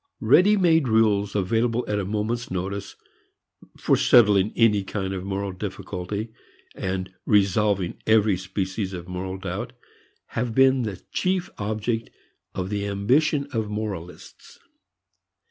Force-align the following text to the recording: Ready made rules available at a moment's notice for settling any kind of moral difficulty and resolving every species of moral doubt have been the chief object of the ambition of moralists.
Ready 0.19 0.57
made 0.57 0.87
rules 0.87 1.35
available 1.35 1.85
at 1.87 1.99
a 1.99 2.05
moment's 2.05 2.49
notice 2.49 2.95
for 3.77 3.95
settling 3.95 4.51
any 4.55 4.83
kind 4.83 5.13
of 5.13 5.23
moral 5.23 5.51
difficulty 5.51 6.29
and 6.73 7.13
resolving 7.27 7.99
every 8.07 8.35
species 8.35 8.93
of 8.93 9.07
moral 9.07 9.37
doubt 9.37 9.73
have 10.29 10.55
been 10.55 10.81
the 10.81 10.99
chief 11.11 11.51
object 11.59 12.09
of 12.55 12.71
the 12.71 12.87
ambition 12.87 13.47
of 13.53 13.69
moralists. 13.69 14.57